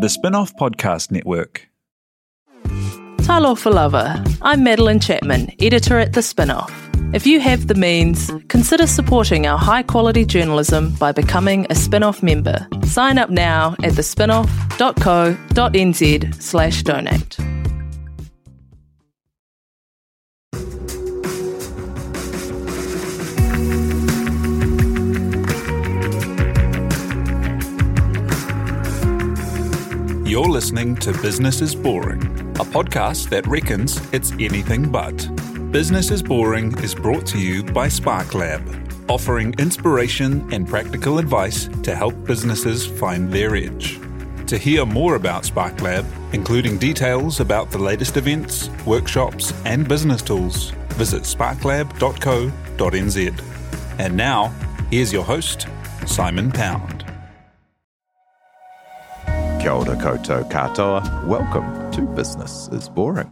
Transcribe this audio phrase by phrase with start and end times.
[0.00, 1.68] The Spinoff Podcast Network.
[3.18, 4.24] Talofa Lava.
[4.40, 6.72] I'm Madeleine Chapman, editor at The Spinoff.
[7.14, 12.22] If you have the means, consider supporting our high quality journalism by becoming a Spinoff
[12.22, 12.66] member.
[12.84, 17.36] Sign up now at thespinoff.co.nz slash donate.
[30.38, 32.22] You're listening to Business is Boring,
[32.60, 35.16] a podcast that reckons it's anything but.
[35.72, 38.62] Business is Boring is brought to you by Spark Lab,
[39.10, 43.98] offering inspiration and practical advice to help businesses find their edge.
[44.46, 50.22] To hear more about Spark Lab, including details about the latest events, workshops, and business
[50.22, 53.44] tools, visit sparklab.co.nz.
[53.98, 54.54] And now,
[54.88, 55.66] here's your host,
[56.06, 56.97] Simon Pound.
[59.60, 61.26] Kia ora koutou katoa.
[61.26, 63.28] Welcome to Business is Boring.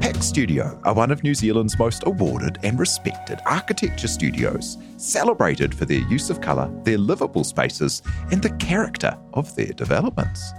[0.00, 5.84] PAC Studio are one of New Zealand's most awarded and respected architecture studios, celebrated for
[5.84, 10.52] their use of colour, their livable spaces, and the character of their developments.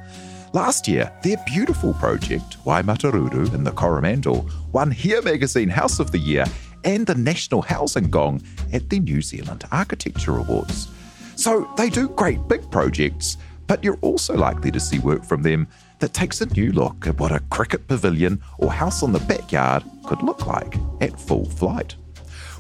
[0.54, 6.20] Last year, their beautiful project, Waimataruru in the Coromandel, won Here Magazine House of the
[6.20, 6.46] Year
[6.84, 10.88] and the National Housing Gong at the New Zealand Architecture Awards.
[11.36, 13.38] So they do great big projects,
[13.70, 15.68] but you're also likely to see work from them
[16.00, 19.84] that takes a new look at what a cricket pavilion or house on the backyard
[20.06, 21.96] could look like at full flight.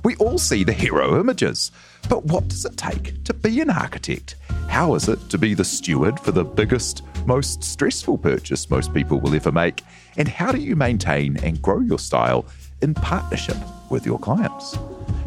[0.03, 1.71] We all see the hero images,
[2.09, 4.35] but what does it take to be an architect?
[4.67, 9.19] How is it to be the steward for the biggest, most stressful purchase most people
[9.19, 9.81] will ever make?
[10.15, 12.45] And how do you maintain and grow your style
[12.83, 13.57] in partnership
[13.89, 14.77] with your clients?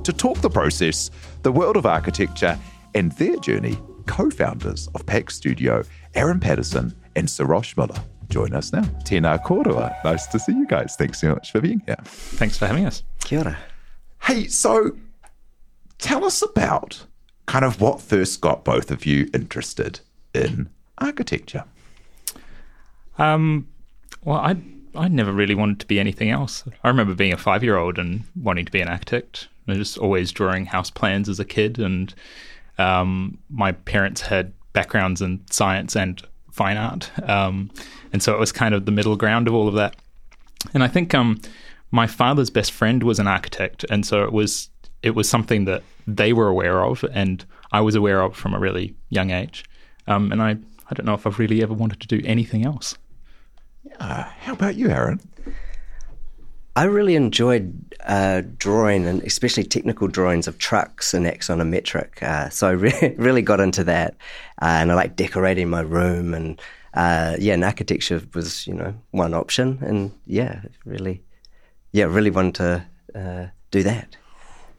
[0.05, 1.11] To talk the process,
[1.43, 2.57] the world of architecture,
[2.95, 5.83] and their journey co founders of PAC Studio,
[6.15, 8.05] Aaron Paterson and Sarosh Mulla.
[8.29, 8.83] Join us now.
[9.05, 9.93] Tēnā korua.
[10.05, 10.97] Nice to see you guys.
[10.97, 11.97] Thanks so much for being here.
[12.05, 13.03] Thanks for having us.
[13.21, 13.59] Kia ora.
[14.23, 14.93] Hey, so
[15.99, 17.05] tell us about
[17.47, 20.01] kind of what first got both of you interested
[20.33, 21.65] in architecture.
[23.19, 23.69] Um,
[24.25, 24.57] well, I
[24.95, 26.65] I never really wanted to be anything else.
[26.85, 29.49] I remember being a five year old and wanting to be an architect.
[29.67, 32.15] I was just always drawing house plans as a kid, and
[32.83, 37.71] um, my parents had backgrounds in science and fine art, um,
[38.13, 39.97] and so it was kind of the middle ground of all of that.
[40.75, 41.41] And I think um,
[41.91, 44.69] my father's best friend was an architect, and so it was
[45.03, 48.59] it was something that they were aware of, and I was aware of from a
[48.59, 49.65] really young age.
[50.07, 52.97] Um, and I I don't know if I've really ever wanted to do anything else.
[53.99, 55.21] Uh, how about you, Aaron?
[56.75, 62.23] I really enjoyed uh, drawing and especially technical drawings of trucks and axonometric.
[62.23, 64.15] Uh, so I re- really got into that.
[64.61, 66.33] Uh, and I like decorating my room.
[66.33, 66.61] And
[66.95, 69.79] uh, yeah, and architecture was, you know, one option.
[69.83, 71.23] And yeah, really,
[71.93, 74.17] yeah, really wanted to uh, do that.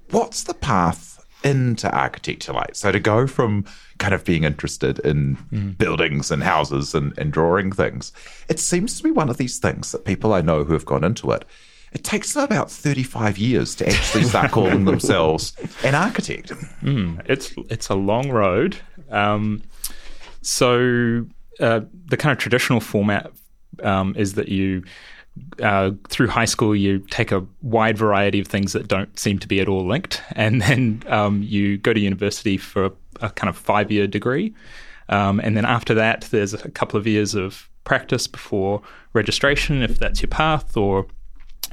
[0.09, 2.73] What's the path into architecture like?
[2.75, 3.65] So to go from
[3.99, 5.77] kind of being interested in mm.
[5.77, 8.13] buildings and houses and, and drawing things,
[8.49, 11.03] it seems to be one of these things that people I know who have gone
[11.03, 11.45] into it
[11.93, 16.49] it takes them about 35 years to actually start calling themselves an architect.
[16.81, 18.77] Mm, it's it's a long road.
[19.11, 19.61] Um,
[20.41, 21.25] so
[21.59, 23.31] uh, the kind of traditional format
[23.81, 24.83] um, is that you
[25.61, 29.47] uh, through high school, you take a wide variety of things that don't seem to
[29.47, 33.49] be at all linked, and then um, you go to university for a, a kind
[33.49, 34.53] of five year degree.
[35.09, 38.81] Um, and then after that, there's a couple of years of practice before
[39.13, 41.05] registration, if that's your path, or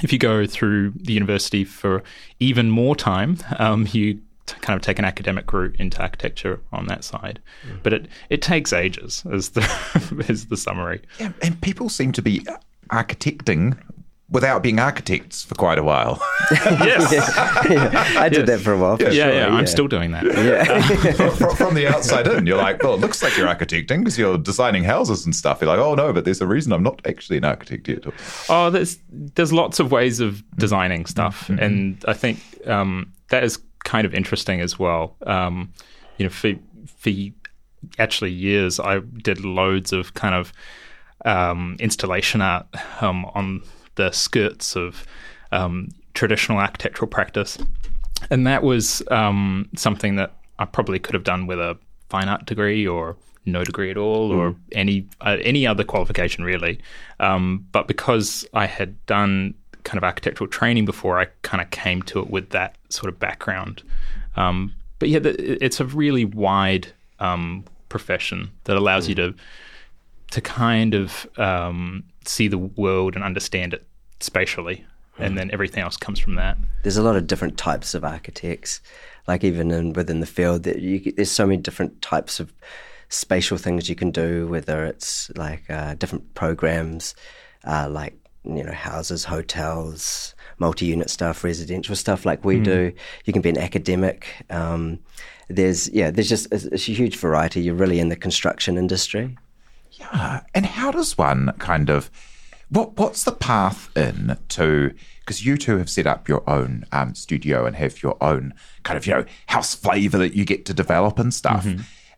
[0.02, 2.02] if you go through the university for
[2.38, 4.14] even more time, um, you
[4.46, 7.40] t- kind of take an academic route into architecture on that side.
[7.66, 7.82] Mm.
[7.82, 11.02] But it, it takes ages, as the, is the summary.
[11.18, 12.46] Yeah, and people seem to be
[12.90, 13.78] architecting
[14.30, 16.22] without being architects for quite a while.
[16.50, 17.12] yes.
[17.70, 18.48] yeah, I did yes.
[18.48, 18.96] that for a while.
[18.96, 19.34] For yeah, sure.
[19.34, 20.24] yeah, I'm still doing that.
[20.24, 20.80] Yeah.
[21.32, 24.38] from, from, the outside in, you're like, well, it looks like you're architecting because you're
[24.38, 25.60] designing houses and stuff.
[25.60, 28.04] You're like, oh no, but there's a reason I'm not actually an architect yet.
[28.48, 31.62] Oh, there's there's lots of ways of designing stuff, mm-hmm.
[31.62, 35.16] and I think um, that is kind of interesting as well.
[35.26, 35.72] Um,
[36.18, 36.52] you know, for
[36.98, 37.10] for
[37.98, 40.52] actually years, I did loads of kind of
[41.24, 42.66] um, installation art
[43.00, 43.62] um, on
[43.94, 45.04] the skirts of
[45.52, 47.58] um, traditional architectural practice.
[48.30, 51.78] And that was um, something that I probably could have done with a
[52.08, 53.16] fine art degree or
[53.46, 54.36] no degree at all, mm.
[54.36, 56.78] or any uh, any other qualification really.
[57.18, 59.54] Um, but because I had done
[59.84, 63.18] kind of architectural training before, I kind of came to it with that sort of
[63.18, 63.82] background.
[64.36, 66.88] Um, but yeah, the, it's a really wide
[67.18, 69.10] um, profession that allows mm.
[69.10, 69.34] you to
[70.30, 73.86] to kind of um, see the world and understand it
[74.20, 74.84] spatially,
[75.18, 76.56] and then everything else comes from that.
[76.82, 78.80] There's a lot of different types of architects,
[79.28, 82.52] like even in, within the field, that you, there's so many different types of
[83.08, 84.46] spatial things you can do.
[84.46, 87.14] Whether it's like uh, different programs,
[87.64, 92.92] uh, like you know houses, hotels, multi-unit stuff, residential stuff, like we do.
[93.24, 94.28] You can be an academic.
[94.48, 95.00] Um,
[95.48, 97.60] there's yeah, there's just it's, it's a huge variety.
[97.60, 99.36] You're really in the construction industry.
[100.00, 100.40] Yeah.
[100.54, 102.10] And how does one kind of
[102.70, 107.14] what what's the path in to because you two have set up your own um,
[107.14, 110.74] studio and have your own kind of you know house flavor that you get to
[110.74, 111.64] develop and stuff.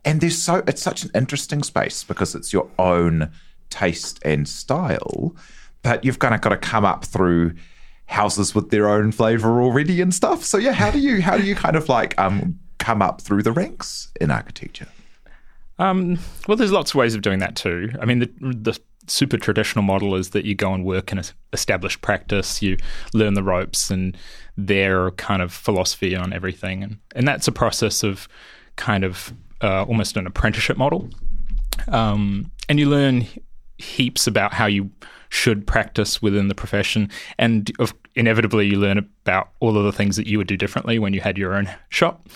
[0.05, 3.31] And there's so it's such an interesting space because it's your own
[3.71, 5.35] taste and style,
[5.83, 7.55] but you've kind of got to come up through
[8.07, 10.45] houses with their own flavor already and stuff.
[10.45, 13.43] So yeah, how do you how do you kind of like um come up through
[13.43, 14.89] the ranks in architecture?
[15.79, 17.91] Um, well, there's lots of ways of doing that too.
[18.01, 21.25] I mean, the, the super traditional model is that you go and work in an
[21.53, 22.77] established practice, you
[23.15, 24.17] learn the ropes and
[24.57, 28.29] their kind of philosophy on everything, and and that's a process of
[28.77, 29.33] kind of
[29.63, 31.09] uh, almost an apprenticeship model.
[31.89, 33.27] Um, and you learn
[33.79, 34.91] heaps about how you
[35.31, 37.09] should practice within the profession,
[37.39, 40.99] and of, inevitably you learn about all of the things that you would do differently
[40.99, 42.29] when you had your own shop.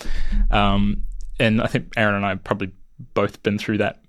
[0.51, 1.03] Um,
[1.39, 2.71] and I think Aaron and I probably
[3.13, 4.01] both been through that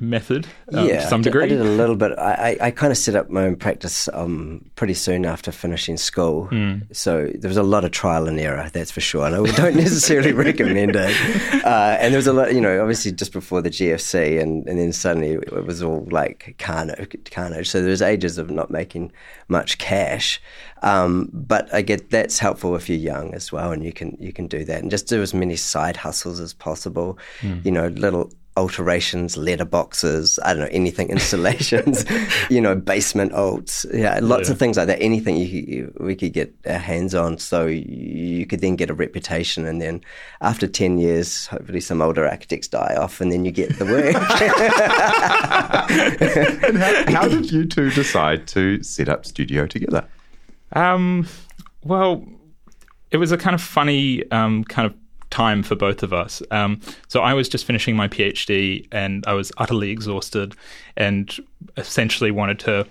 [0.00, 1.44] method um, to some I did- degree.
[1.44, 2.12] I did a little bit.
[2.18, 5.96] I, I, I kind of set up my own practice um, pretty soon after finishing
[5.96, 6.46] school.
[6.46, 6.78] Hmm.
[6.92, 9.26] So there was a lot of trial and error, that's for sure.
[9.26, 11.64] And I don't necessarily recommend it.
[11.64, 14.78] Uh, and there was a lot, you know, obviously just before the GFC, and, and
[14.78, 17.16] then suddenly it was all like carnage.
[17.30, 17.70] carnage.
[17.70, 19.12] So there was ages of not making
[19.48, 20.40] much cash.
[20.82, 24.30] Um, but I get that's helpful if you're young as well, and you can you
[24.32, 27.18] can do that and just do as many side hustles as possible.
[27.64, 32.04] You know, little alterations, letterboxes, I don't know, anything, installations,
[32.50, 35.00] you know, basement alts, yeah, lots of things like that.
[35.00, 38.94] Anything you, you, we could get our hands on, so you could then get a
[38.94, 40.00] reputation, and then
[40.40, 44.16] after ten years, hopefully some older architects die off, and then you get the work.
[46.66, 50.06] And how, how did you two decide to set up studio together?
[50.72, 51.26] Um,
[51.84, 52.26] well,
[53.10, 54.94] it was a kind of funny um, kind of
[55.30, 56.42] time for both of us.
[56.50, 60.54] Um, so I was just finishing my PhD and I was utterly exhausted
[60.96, 61.34] and
[61.76, 62.86] essentially wanted to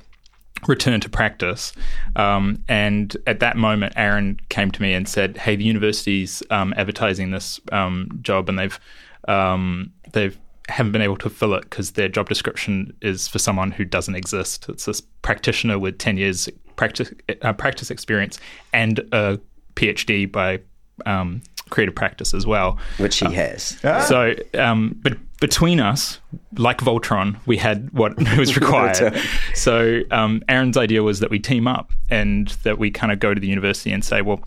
[0.67, 1.73] return to practice.
[2.15, 6.73] Um, and at that moment, Aaron came to me and said, "Hey, the university's um,
[6.77, 8.79] advertising this um, job, and they've
[9.27, 13.71] um, they've haven't been able to fill it because their job description is for someone
[13.71, 14.67] who doesn't exist.
[14.69, 18.39] It's this practitioner with ten years practice uh, practice experience
[18.73, 19.39] and a
[19.75, 20.59] PhD by
[21.05, 22.77] um, creative practice as well.
[22.97, 23.77] which he has.
[24.01, 26.19] So, um, but between us,
[26.57, 29.19] like Voltron, we had what was required.
[29.53, 33.33] so, um, Aaron's idea was that we team up and that we kind of go
[33.33, 34.43] to the university and say, well,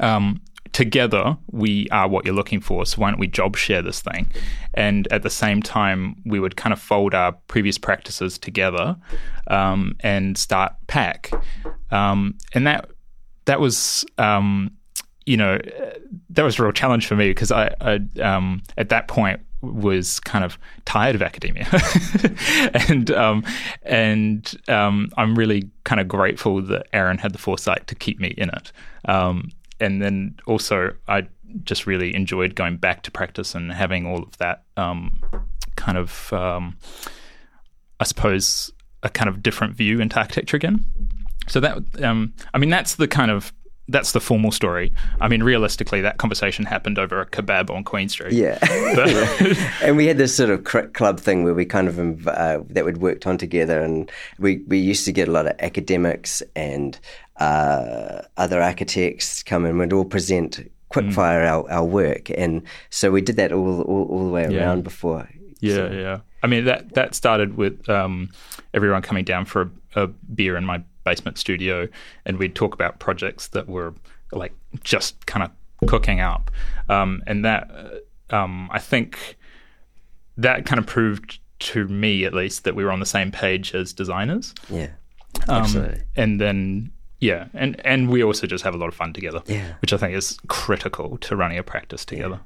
[0.00, 0.40] um,
[0.72, 2.84] together we are what you're looking for.
[2.84, 4.30] So why don't we job share this thing?
[4.74, 8.96] And at the same time, we would kind of fold our previous practices together
[9.46, 11.30] um, and start Pac.
[11.90, 12.90] Um, and that
[13.46, 14.04] that was.
[14.18, 14.72] Um,
[15.26, 15.58] you know,
[16.30, 20.20] that was a real challenge for me because I, I um, at that point was
[20.20, 21.66] kind of tired of academia,
[22.88, 23.44] and um,
[23.82, 28.34] and um, I'm really kind of grateful that Aaron had the foresight to keep me
[28.36, 28.72] in it.
[29.06, 29.50] Um,
[29.80, 31.26] and then also, I
[31.64, 35.20] just really enjoyed going back to practice and having all of that um,
[35.76, 36.76] kind of, um,
[38.00, 40.84] I suppose, a kind of different view into architecture again.
[41.48, 41.78] So that,
[42.54, 43.52] I mean, that's the kind of
[43.88, 44.92] that's the formal story.
[45.20, 48.32] I mean, realistically, that conversation happened over a kebab on Queen Street.
[48.32, 48.58] Yeah.
[49.82, 50.64] And we had this sort of
[50.94, 54.78] club thing where we kind of uh, that we'd worked on together, and we we
[54.78, 56.98] used to get a lot of academics and
[57.36, 63.20] uh, other architects come and we'd all present quickfire our, our work, and so we
[63.20, 64.60] did that all all, all the way Yeah.
[64.60, 65.28] around before.
[65.60, 66.18] Yeah, yeah.
[66.42, 68.30] I mean that that started with um,
[68.72, 71.88] everyone coming down for a, a beer in my basement studio,
[72.24, 73.94] and we'd talk about projects that were
[74.32, 76.50] like just kind of cooking up,
[76.88, 77.70] um, and that
[78.30, 79.36] uh, um, I think
[80.36, 83.74] that kind of proved to me at least that we were on the same page
[83.74, 84.88] as designers, Yeah,
[85.48, 86.02] um, absolutely.
[86.16, 86.90] and then.
[87.20, 89.74] Yeah, and, and we also just have a lot of fun together, Yeah.
[89.80, 92.40] which I think is critical to running a practice together.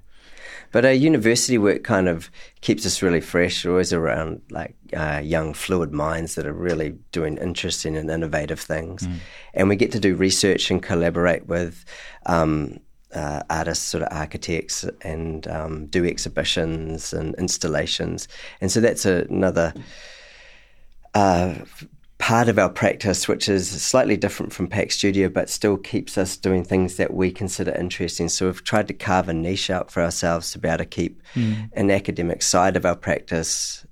[0.71, 2.31] But our university work kind of
[2.61, 3.65] keeps us really fresh.
[3.65, 8.61] We're always around like uh, young, fluid minds that are really doing interesting and innovative
[8.61, 9.09] things,
[9.55, 11.85] and we get to do research and collaborate with
[12.27, 12.81] um,
[13.15, 18.29] uh, artists, sort of architects, and um, do exhibitions and installations.
[18.61, 19.73] And so that's another
[21.15, 21.55] uh,
[22.19, 26.37] part of our practice, which is slightly different from Pac Studio, but still keeps us
[26.37, 28.29] doing things that we consider interesting.
[28.29, 31.23] So we've tried to carve a niche out for ourselves to be able to keep
[31.35, 31.71] mm.
[31.75, 33.87] an academic side of our practice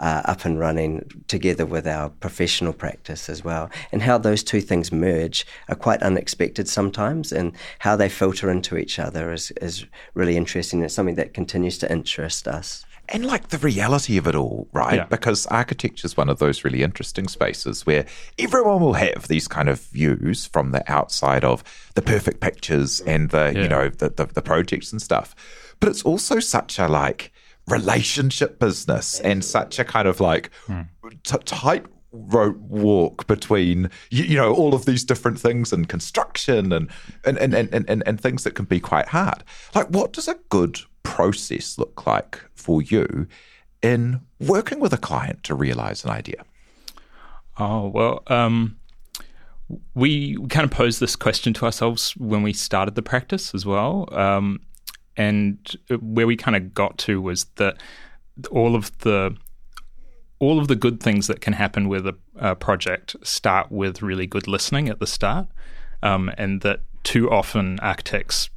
[0.00, 3.70] uh, up and running together with our professional practice as well.
[3.92, 8.76] And how those two things merge are quite unexpected sometimes, and how they filter into
[8.78, 9.84] each other is, is
[10.14, 10.82] really interesting.
[10.82, 14.96] It's something that continues to interest us and like the reality of it all, right?
[14.96, 15.04] Yeah.
[15.04, 18.06] Because architecture is one of those really interesting spaces where
[18.38, 23.30] everyone will have these kind of views from the outside of the perfect pictures and
[23.30, 23.62] the yeah.
[23.62, 25.34] you know the, the, the projects and stuff.
[25.80, 27.32] But it's also such a like
[27.66, 30.82] relationship business and such a kind of like hmm.
[31.22, 36.72] t- tight rope walk between you, you, know all of these different things and construction
[36.72, 36.90] and
[37.24, 39.44] and, and and and and things that can be quite hard.
[39.74, 43.26] Like, what does a good process look like for you
[43.82, 46.44] in working with a client to realize an idea?
[47.58, 48.76] Oh, well, um,
[49.94, 54.06] we kind of posed this question to ourselves when we started the practice as well.
[54.12, 54.60] Um,
[55.16, 55.58] and
[56.00, 57.78] where we kind of got to was that
[58.50, 59.34] all of the
[60.38, 64.26] all of the good things that can happen with a, a project start with really
[64.26, 65.48] good listening at the start,
[66.02, 68.50] um, and that too often architects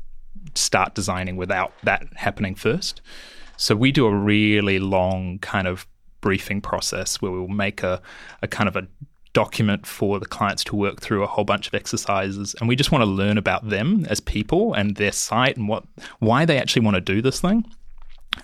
[0.55, 3.01] start designing without that happening first.
[3.57, 5.87] So we do a really long kind of
[6.19, 8.01] briefing process where we'll make a,
[8.41, 8.87] a kind of a
[9.33, 12.55] document for the clients to work through a whole bunch of exercises.
[12.59, 15.83] And we just want to learn about them as people and their site and what
[16.19, 17.65] why they actually want to do this thing.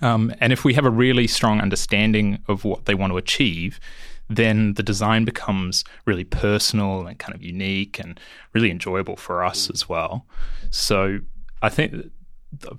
[0.01, 3.79] Um, and if we have a really strong understanding of what they want to achieve
[4.29, 8.19] then the design becomes really personal and kind of unique and
[8.53, 10.25] really enjoyable for us as well.
[10.69, 11.19] So
[11.61, 12.11] I think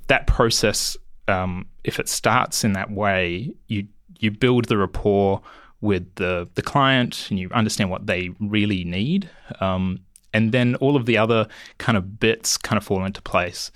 [0.07, 3.87] that process, um, if it starts in that way, you
[4.19, 5.41] you build the rapport
[5.81, 9.31] with the the client and you understand what they really need,
[9.61, 10.01] um,
[10.33, 11.47] and then all of the other
[11.79, 13.71] kind of bits kind of fall into place.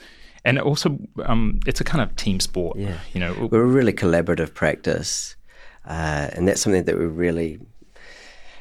[0.44, 2.76] And also, um, it's a kind of team sport.
[2.76, 5.36] Yeah, you know, we're a really collaborative practice,
[5.86, 7.60] uh, and that's something that we really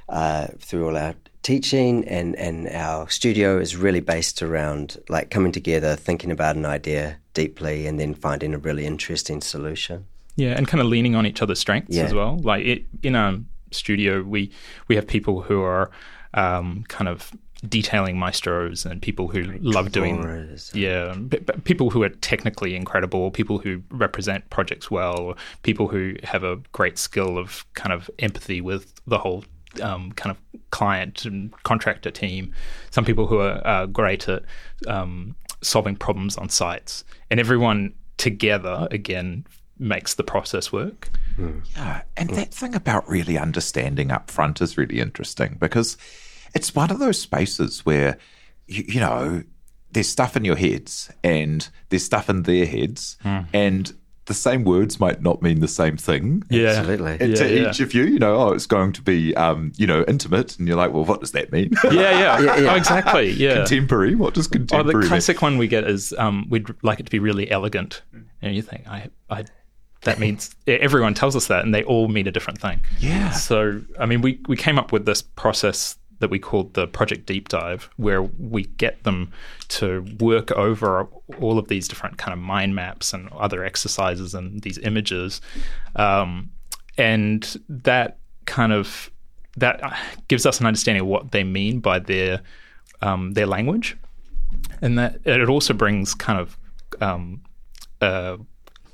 [0.10, 5.52] uh, through all our teaching and, and our studio is really based around like coming
[5.52, 10.06] together, thinking about an idea deeply, and then finding a really interesting solution.
[10.36, 12.04] Yeah, and kind of leaning on each other's strengths yeah.
[12.04, 12.38] as well.
[12.38, 13.38] Like it, in our
[13.72, 14.52] studio, we
[14.88, 15.92] we have people who are
[16.34, 17.32] um, kind of
[17.68, 21.16] detailing maestros and people who love doing yeah
[21.64, 26.56] people who are technically incredible people who represent projects well or people who have a
[26.72, 29.44] great skill of kind of empathy with the whole
[29.82, 32.54] um, kind of client and contractor team,
[32.90, 34.44] some people who are uh, great at
[34.88, 39.46] um, solving problems on sites, and everyone together again
[39.80, 41.10] makes the process work.
[41.38, 41.66] Mm.
[41.75, 42.36] Yeah, and mm.
[42.36, 45.98] that thing about really understanding up front is really interesting because
[46.54, 48.18] it's one of those spaces where
[48.68, 49.44] you, you know
[49.92, 53.46] there's stuff in your heads and there's stuff in their heads, mm.
[53.54, 53.94] and
[54.25, 56.44] the same words might not mean the same thing.
[56.50, 57.18] Yeah, absolutely.
[57.20, 57.70] And yeah, to yeah.
[57.70, 60.68] each of you, you know, oh, it's going to be, um, you know, intimate, and
[60.68, 61.72] you're like, well, what does that mean?
[61.86, 62.74] yeah, yeah, yeah, yeah.
[62.74, 63.32] Oh, exactly.
[63.42, 64.13] Yeah, contemporary.
[64.13, 64.98] What does contemporary?
[64.98, 65.54] Oh, the classic mean?
[65.54, 68.04] one we get is um, we'd like it to be really elegant,
[68.42, 69.46] and you think, I, I
[70.04, 72.82] that means everyone tells us that and they all mean a different thing.
[73.00, 73.32] Yeah.
[73.32, 77.25] So, I mean, we, we came up with this process that we called the Project
[77.25, 79.32] Deep Dive, where we get them
[79.68, 81.08] to work over
[81.40, 85.42] all of these different kind of mind maps and other exercises and these images,
[85.98, 86.50] um,
[86.98, 89.12] and that kind of
[89.58, 89.82] that
[90.28, 92.42] gives us an understanding of what they mean by their
[93.01, 93.98] um, their language,
[94.82, 96.58] and that it also brings kind of
[97.01, 97.42] um,
[98.00, 98.38] uh,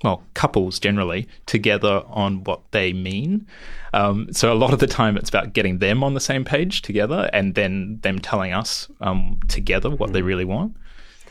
[0.03, 3.47] well, couples generally together on what they mean.
[3.93, 6.81] Um, so a lot of the time, it's about getting them on the same page
[6.81, 10.13] together, and then them telling us um, together what mm.
[10.13, 10.75] they really want.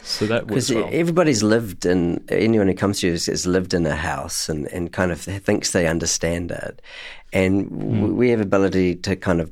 [0.03, 0.89] So that because well.
[0.93, 4.93] everybody's lived in anyone who comes to you has lived in a house and, and
[4.93, 6.81] kind of thinks they understand it,
[7.33, 8.15] and mm.
[8.15, 9.51] we have ability to kind of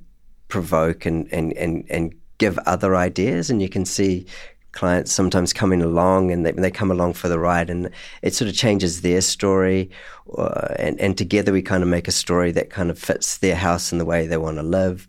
[0.49, 4.27] provoke and, and, and, and give other ideas, and you can see
[4.75, 7.91] clients sometimes coming along and they, they come along for the ride and
[8.23, 9.89] it sort of changes their story
[10.37, 13.57] uh, and, and together we kind of make a story that kind of fits their
[13.57, 15.09] house and the way they want to live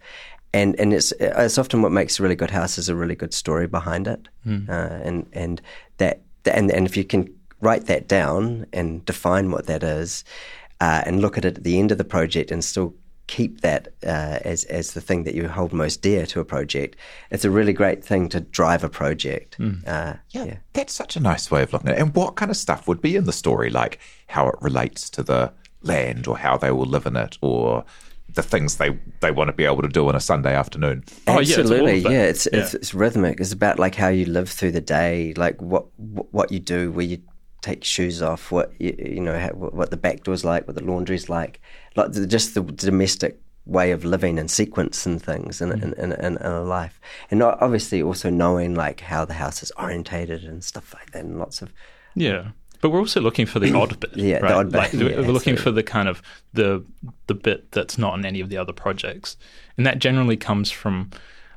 [0.54, 3.34] and and it's it's often what makes a really good house is a really good
[3.34, 4.68] story behind it mm.
[4.70, 5.62] uh, and and
[5.98, 7.28] that and and if you can
[7.60, 10.24] write that down and define what that is
[10.80, 12.94] uh, and look at it at the end of the project and still
[13.28, 16.96] keep that uh, as as the thing that you hold most dear to a project.
[17.32, 19.58] It's a really great thing to drive a project.
[19.60, 19.88] Mm.
[19.88, 22.02] Uh, yeah, yeah, that's such a nice way of looking at it.
[22.02, 25.24] And what kind of stuff would be in the story, like how it relates to
[25.24, 25.52] the
[25.82, 27.84] land, or how they will live in it, or
[28.30, 31.04] the things they they want to be able to do on a Sunday afternoon.
[31.28, 32.24] Oh, yeah, it's Absolutely, yeah.
[32.24, 32.60] It's, Yeah.
[32.60, 33.40] it's it's rhythmic.
[33.40, 37.06] It's about like how you live through the day, like what what you do, where
[37.06, 37.20] you
[37.62, 40.76] take your shoes off, what you, you know, how, what the back door's like, what
[40.76, 41.60] the laundry's like,
[41.96, 46.38] like just the domestic way of living and sequence and things in, in, in, in,
[46.38, 47.00] in a life,
[47.32, 51.40] and obviously also knowing like how the house is orientated and stuff like that, and
[51.40, 51.74] lots of
[52.14, 52.50] Yeah.
[52.82, 54.16] But we're also looking for the odd bit.
[54.16, 54.54] Yeah, the right?
[54.54, 55.64] odd bit, Like, we're yeah, we're looking absolutely.
[55.64, 56.22] for the kind of
[56.54, 56.84] the
[57.28, 59.38] the bit that's not in any of the other projects,
[59.78, 61.10] and that generally comes from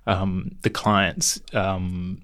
[0.06, 2.22] um, the clients um,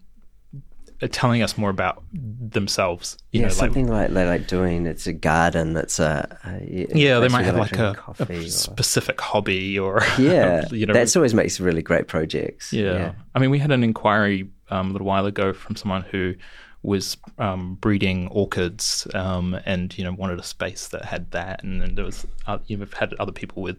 [1.08, 3.16] telling us more about themselves.
[3.32, 4.86] You yeah, know, something like they like doing.
[4.86, 5.76] It's a garden.
[5.76, 7.96] It's a, a yeah, they might have like a,
[8.28, 12.72] a specific hobby or yeah, you know, that's always makes really great projects.
[12.72, 13.12] Yeah.
[13.34, 16.34] I mean, we had an inquiry um, a little while ago from someone who
[16.82, 21.64] was um, breeding orchids um, and, you know, wanted a space that had that.
[21.64, 23.78] And then there was, uh, you've had other people with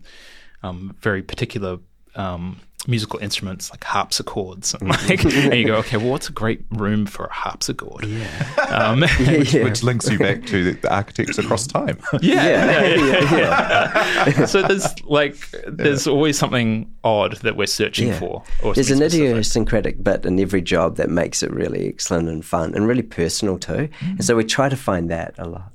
[0.63, 1.77] um, very particular
[2.15, 4.74] um, musical instruments like harpsichords.
[4.74, 8.06] And, like, and you go, okay, well, what's a great room for a harpsichord?
[8.06, 8.27] Yeah.
[8.75, 9.63] Um, yeah, yeah.
[9.63, 11.98] Which links you back to the, architects across time.
[12.22, 15.38] yeah, yeah, so there's like
[15.68, 18.44] there's always something odd that we're searching for.
[18.63, 19.30] Or There's an specific.
[19.30, 23.58] idiosyncratic bit in every job that makes it really excellent and fun and really personal
[23.58, 23.88] too.
[24.01, 25.72] And so we try to find that a lot.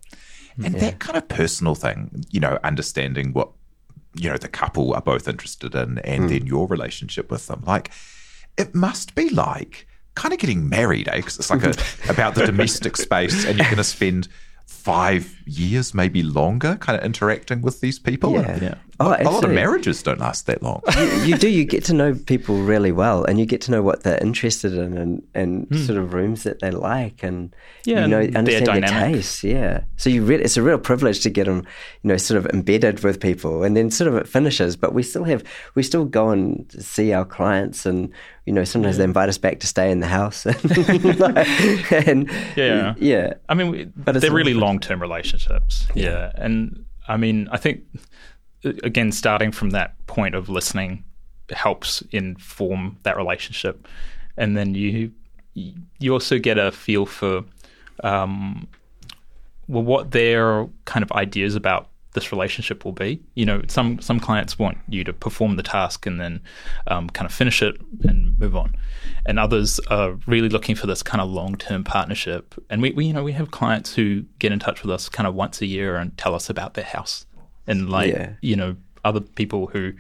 [0.63, 3.51] And that kind of personal thing, you know, understanding what,
[4.15, 7.63] you know, the couple are both interested in and then your relationship with them.
[7.67, 7.91] Like,
[8.57, 11.17] it must be like kind of getting married, eh?
[11.17, 11.75] Because it's like a,
[12.11, 14.29] about the domestic space and you're going to spend
[14.67, 18.33] five years, maybe longer, kind of interacting with these people.
[18.33, 18.59] Yeah.
[18.61, 18.75] Yeah.
[19.01, 20.83] A- Oh, a lot of marriages don't last that long.
[21.25, 24.03] you do you get to know people really well and you get to know what
[24.03, 25.77] they're interested in and, and hmm.
[25.79, 27.55] sort of rooms that they like and
[27.85, 29.15] Yeah, you know and understand their, dynamic.
[29.17, 31.67] tastes yeah so you really it's a real privilege to get them
[32.03, 35.03] you know sort of embedded with people and then sort of it finishes but we
[35.03, 35.43] still have
[35.75, 38.13] we still go and see our clients and
[38.45, 40.47] you know sometimes they invite us back to stay in the house
[41.91, 42.95] and Yeah.
[42.99, 45.87] yeah I mean, we, But they're really long term relationships.
[45.95, 46.33] Yeah.
[46.35, 47.83] And I mean, I think,
[48.65, 51.05] again, starting from that point of listening
[51.51, 53.87] helps inform that relationship.
[54.37, 55.13] And then you
[55.55, 57.45] you also get a feel for,
[58.05, 58.69] um,
[59.67, 63.21] well, what their kind of ideas about this relationship will be.
[63.35, 66.41] You know, some some clients want you to perform the task and then
[66.87, 68.75] um, kind of finish it and move on,
[69.27, 72.55] and others are really looking for this kind of long term partnership.
[72.69, 75.27] And we, we, you know, we have clients who get in touch with us kind
[75.27, 77.27] of once a year and tell us about their house,
[77.71, 78.33] and like Yeah.
[78.43, 79.93] you know, other people who.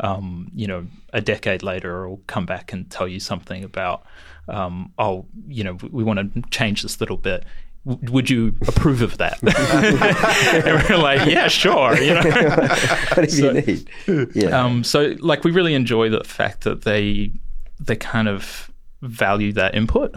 [0.00, 4.02] Um, you know, a decade later, will come back and tell you something about,
[4.48, 7.44] um, oh, you know, we, we want to change this little bit.
[7.86, 9.38] W- would you approve of that?
[10.66, 11.96] and we're like, yeah, sure.
[12.02, 12.22] You know?
[13.14, 13.88] whatever you need
[14.34, 17.30] yeah um, so, like, we really enjoy the fact that they
[17.78, 20.12] they kind of value that input.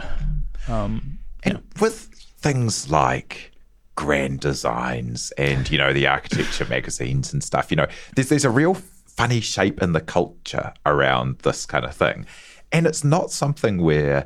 [0.66, 2.08] Um, And with
[2.40, 3.52] things like
[3.98, 8.50] grand designs and, you know, the architecture magazines and stuff, you know, there's, there's a
[8.50, 12.24] real funny shape in the culture around this kind of thing.
[12.70, 14.24] And it's not something where,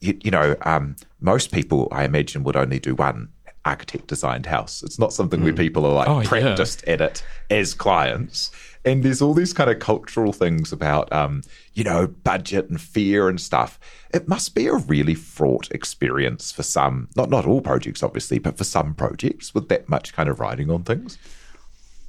[0.00, 3.28] you, you know, um, most people, I imagine, would only do one
[3.64, 4.82] architect designed house.
[4.82, 6.28] It's not something where people are like Oh, yeah.
[6.28, 8.50] practiced at it as clients.
[8.84, 11.42] And there's all these kind of cultural things about, um,
[11.72, 13.78] you know, budget and fear and stuff.
[14.12, 18.58] It must be a really fraught experience for some, not not all projects, obviously, but
[18.58, 21.18] for some projects with that much kind of riding on things.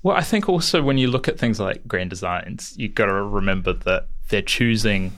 [0.03, 3.13] well, I think also when you look at things like grand designs, you've got to
[3.13, 5.13] remember that they're choosing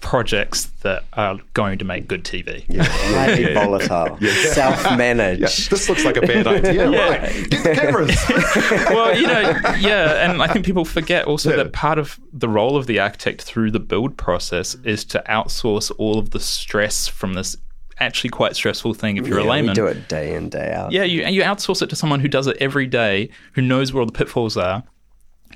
[0.00, 2.64] projects that are going to make good TV.
[2.84, 4.18] highly volatile
[4.54, 6.90] self-managed Yeah, this looks like a bad idea.
[6.90, 8.16] Right, get the cameras.
[8.90, 9.40] well, you know,
[9.78, 11.56] yeah, and I think people forget also Yeah.
[11.56, 15.92] that part of the role of the architect through the build process is to outsource
[15.98, 17.56] all of the stress from this
[17.98, 19.74] actually quite stressful thing if you're a Yeah, we layman.
[19.74, 22.46] do it day in day out Yeah, you you outsource it to someone who does
[22.46, 24.82] it every day, who knows where all the pitfalls are,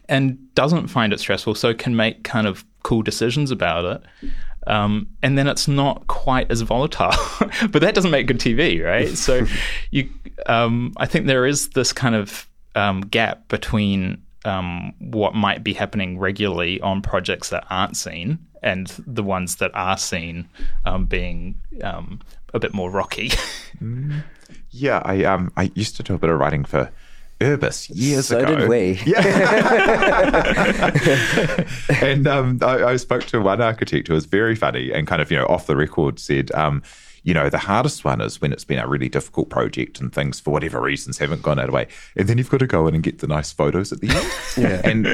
[0.09, 4.31] and doesn't find it stressful, so can make kind of cool decisions about it.
[4.67, 7.13] Um, and then it's not quite as volatile,
[7.71, 9.09] but that doesn't make good TV, right?
[9.09, 9.47] So,
[9.91, 10.09] you,
[10.47, 15.73] um, I think there is this kind of um, gap between um, what might be
[15.73, 20.49] happening regularly on projects that aren't seen and the ones that are seen
[20.87, 22.21] um, being um,
[22.55, 23.31] a bit more rocky.
[24.71, 26.91] yeah, I um I used to do a bit of writing for
[27.41, 28.57] Urbis years so ago.
[28.57, 29.25] did we Yeah.
[32.03, 35.31] and um, I, I spoke to one architect who was very funny and kind of,
[35.31, 36.83] you know, off the record said, um,
[37.25, 40.39] you know, the hardest one is when it's been a really difficult project and things
[40.39, 41.89] for whatever reasons haven't gone out of way.
[42.17, 44.33] And then you've got to go in and get the nice photos at the end.
[44.59, 44.81] yeah.
[44.85, 45.07] And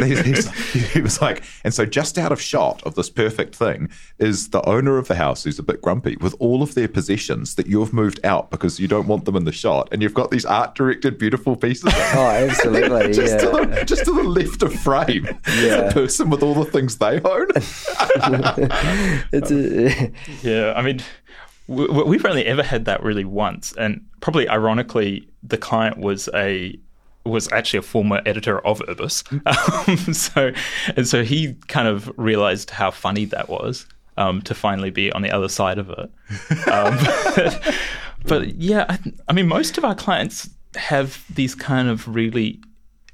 [0.93, 4.61] he was like, and so just out of shot of this perfect thing is the
[4.69, 7.93] owner of the house who's a bit grumpy with all of their possessions that you've
[7.93, 9.89] moved out because you don't want them in the shot.
[9.93, 11.93] And you've got these art directed, beautiful pieces.
[11.97, 13.13] oh, absolutely.
[13.13, 13.51] just, yeah.
[13.51, 15.87] to the, just to the left of frame yeah.
[15.87, 17.47] is person with all the things they own.
[19.33, 20.11] it's a,
[20.43, 21.01] yeah, I mean,
[21.71, 26.79] we've only ever had that really once, and probably ironically, the client was a
[27.25, 29.25] was actually a former editor of Urbis,
[30.07, 30.53] um, so
[30.97, 35.23] and so he kind of realized how funny that was um, to finally be on
[35.23, 36.11] the other side of it.
[36.71, 36.99] Um,
[37.35, 37.75] but,
[38.27, 42.61] but, yeah, I, I, mean, most of our clients have these kind of really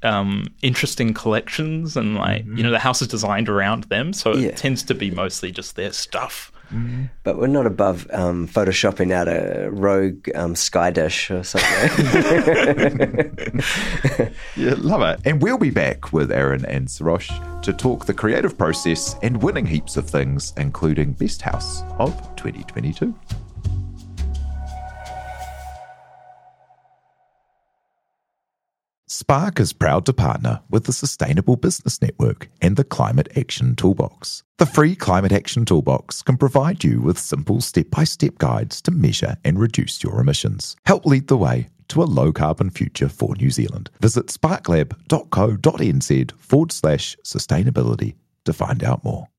[0.03, 2.57] um, interesting collections, and like mm-hmm.
[2.57, 4.49] you know, the house is designed around them, so yeah.
[4.49, 6.51] it tends to be mostly just their stuff.
[6.73, 7.05] Mm-hmm.
[7.23, 11.67] But we're not above um, photoshopping out a rogue um, sky dish or something.
[14.55, 15.21] yeah, love it.
[15.25, 17.31] And we'll be back with Aaron and Sarosh
[17.63, 23.13] to talk the creative process and winning heaps of things, including Best House of 2022.
[29.09, 34.43] Spark is proud to partner with the Sustainable Business Network and the Climate Action Toolbox.
[34.57, 38.91] The free Climate Action Toolbox can provide you with simple step by step guides to
[38.91, 40.75] measure and reduce your emissions.
[40.85, 43.89] Help lead the way to a low carbon future for New Zealand.
[44.01, 49.29] Visit sparklab.co.nz forward slash sustainability to find out more.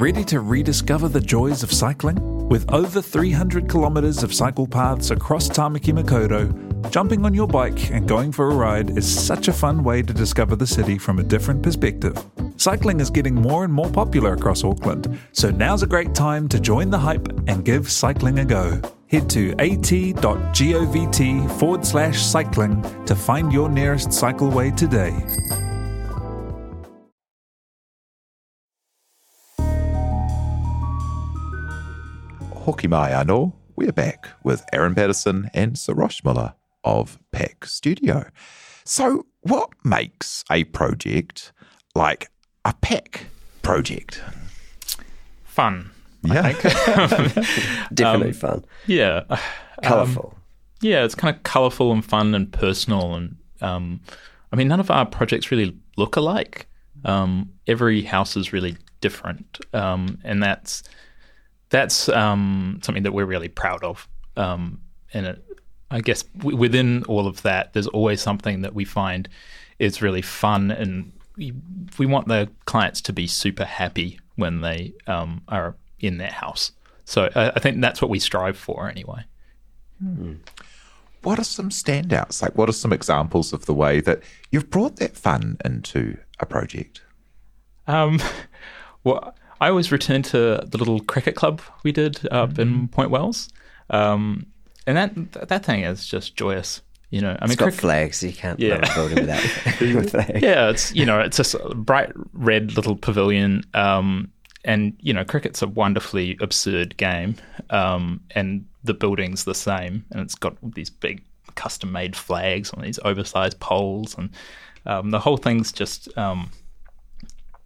[0.00, 2.48] Ready to rediscover the joys of cycling?
[2.48, 8.08] With over 300 kilometres of cycle paths across Tamaki Makaurau, jumping on your bike and
[8.08, 11.22] going for a ride is such a fun way to discover the city from a
[11.22, 12.16] different perspective.
[12.56, 16.60] Cycling is getting more and more popular across Auckland, so now's a great time to
[16.60, 18.80] join the hype and give cycling a go.
[19.08, 25.12] Head to at.govt forward slash cycling to find your nearest cycleway today.
[32.64, 33.52] Hoki mai anō.
[33.76, 38.26] We're back with Aaron Paterson and Sarosh Mulla of Pac Studio.
[38.84, 41.52] So, what makes a project
[41.94, 42.28] like
[42.64, 43.26] a Pac
[43.62, 44.22] project?
[45.44, 45.90] Fun.
[46.22, 46.52] Yeah.
[47.94, 48.64] Definitely um, fun.
[48.86, 49.24] Yeah.
[49.82, 50.32] Colourful.
[50.34, 50.42] Um,
[50.80, 53.14] yeah, it's kind of colourful and fun and personal.
[53.14, 54.00] And um,
[54.52, 56.66] I mean, none of our projects really look alike.
[57.04, 59.58] Um, every house is really different.
[59.72, 60.82] Um, and that's
[61.70, 64.08] that's um, something that we're really proud of.
[64.36, 64.80] Um,
[65.12, 65.44] and it,
[65.90, 69.28] I guess w- within all of that, there's always something that we find
[69.78, 71.52] is really fun, and we,
[71.98, 76.72] we want the clients to be super happy when they um, are in their house.
[77.04, 79.24] So I, I, think that's what we strive for, anyway.
[80.02, 80.34] Hmm.
[81.22, 82.42] What are some standouts?
[82.42, 86.46] Like, what are some examples of the way that you've brought that fun into a
[86.46, 87.02] project?
[87.86, 88.20] Um,
[89.04, 92.60] well, I always return to the little cricket club we did up mm-hmm.
[92.60, 93.48] in Point Wells,
[93.90, 94.46] um,
[94.86, 96.82] and that that thing is just joyous.
[97.10, 98.22] You know, I mean, it's got cricket, flags.
[98.22, 98.80] You can't yeah.
[98.82, 99.40] a building without
[100.10, 100.42] flags.
[100.42, 103.64] Yeah, it's you know, it's a bright red little pavilion.
[103.74, 104.30] Um,
[104.64, 107.36] and you know, cricket's a wonderfully absurd game,
[107.70, 111.22] um, and the building's the same, and it's got these big
[111.54, 114.30] custom-made flags on these oversized poles, and
[114.86, 116.50] um, the whole thing's just um,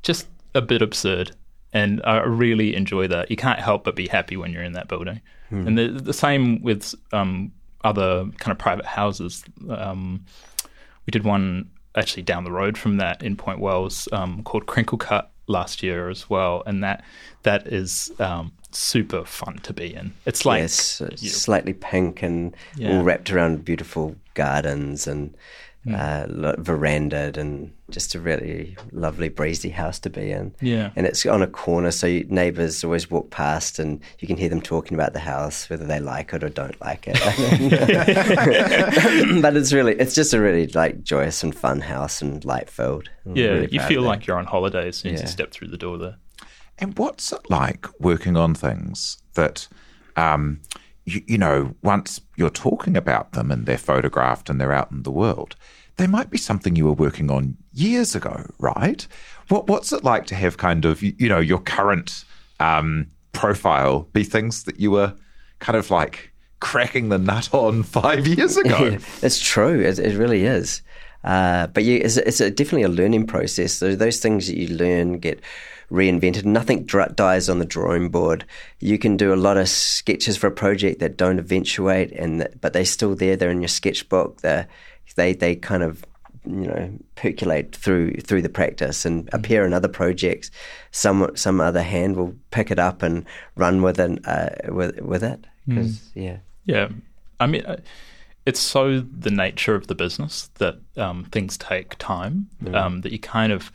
[0.02, 1.32] just a bit absurd
[1.72, 3.30] and I really enjoy that.
[3.30, 5.20] You can't help but be happy when you're in that building.
[5.48, 5.66] Hmm.
[5.66, 7.52] And the, the same with um,
[7.84, 9.44] other kind of private houses.
[9.68, 10.24] Um,
[11.06, 14.98] we did one actually down the road from that in Point Wells um, called Crinkle
[14.98, 17.04] Cut last year as well, and that
[17.42, 20.12] that is um, super fun to be in.
[20.26, 22.96] It's like yes, it's slightly pink and yeah.
[22.96, 25.34] all wrapped around beautiful gardens and
[25.88, 26.44] mm.
[26.44, 30.54] uh, verandaed and just a really lovely breezy house to be in.
[30.60, 30.90] Yeah.
[30.94, 34.60] And it's on a corner, so neighbours always walk past and you can hear them
[34.60, 37.18] talking about the house, whether they like it or don't like it.
[39.42, 43.08] but it's really, it's just a really like joyous and fun house and light filled.
[43.24, 45.26] Yeah, really you feel like you're on holiday as soon as yeah.
[45.26, 46.16] you step through the door there.
[46.78, 49.66] And what's it like working on things that,
[50.16, 50.60] um,
[51.14, 55.02] you, you know, once you're talking about them and they're photographed and they're out in
[55.02, 55.56] the world,
[55.96, 59.06] they might be something you were working on years ago, right?
[59.48, 62.24] What What's it like to have kind of you know your current
[62.60, 65.14] um, profile be things that you were
[65.58, 68.98] kind of like cracking the nut on five years ago?
[69.22, 69.80] it's true.
[69.80, 70.82] It, it really is.
[71.24, 73.72] Uh, but yeah, it's, it's a, definitely a learning process.
[73.72, 75.40] So those things that you learn get
[75.90, 76.44] reinvented.
[76.44, 78.44] Nothing dr- dies on the drawing board.
[78.80, 82.60] You can do a lot of sketches for a project that don't eventuate, and that,
[82.60, 83.36] but they're still there.
[83.36, 84.40] They're in your sketchbook.
[84.40, 84.66] They
[85.16, 86.04] they they kind of
[86.44, 89.34] you know percolate through through the practice and mm.
[89.34, 90.50] appear in other projects.
[90.90, 93.24] Some some other hand will pick it up and
[93.56, 96.10] run with it uh, with with it because mm.
[96.14, 96.88] yeah yeah.
[97.40, 97.64] I mean.
[97.64, 97.78] Uh,
[98.46, 102.74] it's so the nature of the business that um, things take time mm.
[102.74, 103.70] um, that you kind of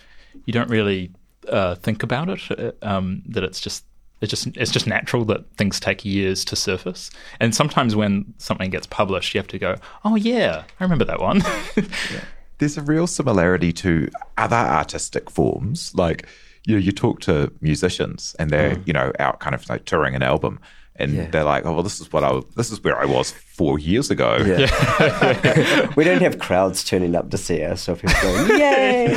[0.45, 1.11] you don't really
[1.49, 2.41] uh, think about it.
[2.51, 3.85] Uh, um, that it's just
[4.21, 7.11] it's just it's just natural that things take years to surface.
[7.39, 9.75] And sometimes when something gets published, you have to go,
[10.05, 11.41] "Oh yeah, I remember that one."
[11.75, 12.23] yeah.
[12.59, 16.27] There's a real similarity to other artistic forms, like
[16.65, 18.87] you know, you talk to musicians and they're mm.
[18.87, 20.59] you know out kind of like touring an album
[20.95, 21.27] and yeah.
[21.27, 23.79] they're like, "Oh, well, this is what I was, this is where I was four
[23.79, 25.89] years ago." Yeah.
[25.95, 29.05] we don't have crowds turning up to see us, so people going, "Yay!"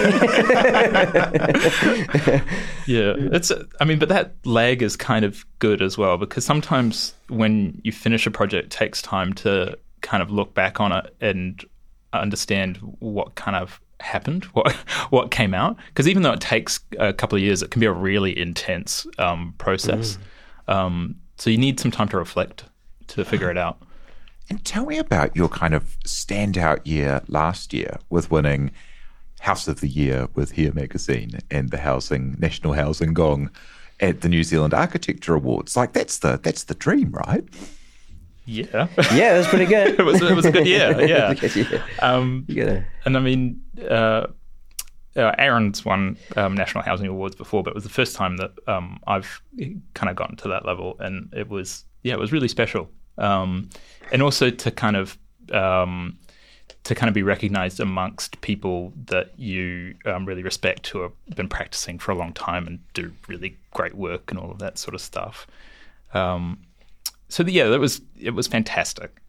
[2.87, 3.53] yeah, it's.
[3.81, 7.93] I mean, but that lag is kind of good as well because sometimes when you
[7.93, 11.65] finish a project, it takes time to kind of look back on it and
[12.13, 14.73] understand what kind of happened, what
[15.11, 15.77] what came out.
[15.89, 19.07] Because even though it takes a couple of years, it can be a really intense
[19.19, 20.17] um, process.
[20.69, 20.75] Mm.
[20.75, 22.65] Um, so you need some time to reflect
[23.09, 23.79] to figure it out.
[24.49, 28.71] And tell me about your kind of standout year last year with winning
[29.41, 33.51] House of the Year with Here Magazine and the Housing National Housing Gong
[34.01, 35.77] at the New Zealand Architecture Awards.
[35.77, 37.45] Like that's the that's the dream, right?
[38.45, 39.95] Yeah, yeah, it was pretty good.
[39.99, 41.01] it was it was a good year.
[41.07, 41.35] Yeah,
[42.01, 42.85] um, gotta...
[43.05, 44.29] and I mean, uh,
[45.17, 48.53] uh, Aaron's won um, National Housing Awards before, but it was the first time that
[48.67, 49.41] um, I've
[49.95, 53.69] kind of gotten to that level, and it was yeah, it was really special, um,
[54.13, 55.19] and also to kind of
[55.53, 56.19] um,
[56.85, 61.49] to kind of be recognised amongst people that you um, really respect who have been
[61.49, 64.95] practicing for a long time and do really great work and all of that sort
[64.95, 65.47] of stuff.
[66.15, 66.59] Um,
[67.29, 69.23] so the, yeah, that was it was fantastic,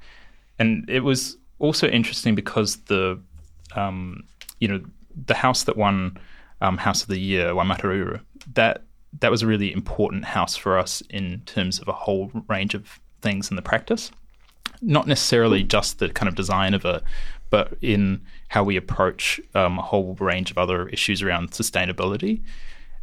[0.60, 3.20] and it was also interesting because the
[4.60, 4.82] you know
[5.26, 6.18] the house that won
[6.62, 8.22] um, House of the Year, Waimataruru,
[8.54, 8.84] that
[9.20, 13.00] that was a really important house for us in terms of a whole range of
[13.22, 14.12] things in the practice.
[14.82, 17.02] Not necessarily just the kind of design of it,
[17.50, 22.42] but in how we approach um, a whole range of other issues around sustainability.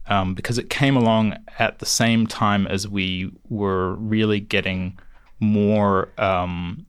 [0.06, 4.98] Um, because it came along at the same time as we were really getting
[5.40, 6.84] more um,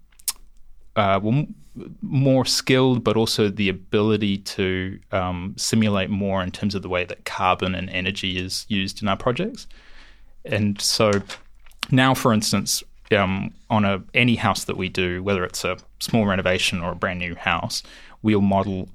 [0.95, 1.45] uh, well,
[2.01, 7.03] more skilled, but also the ability to um, simulate more in terms of the way
[7.05, 9.67] that carbon and energy is used in our projects.
[10.45, 11.11] And so
[11.91, 16.25] now, for instance, um, on a any house that we do, whether it's a small
[16.25, 17.83] renovation or a brand new house,
[18.21, 18.89] we'll model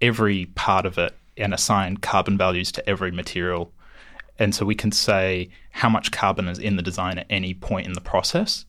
[0.00, 3.72] every part of it and assign carbon values to every material.
[4.38, 7.86] And so we can say how much carbon is in the design at any point
[7.86, 8.64] in the process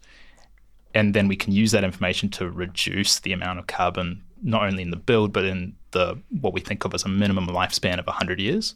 [0.94, 4.82] and then we can use that information to reduce the amount of carbon not only
[4.82, 8.08] in the build but in the what we think of as a minimum lifespan of
[8.08, 8.76] 100 years.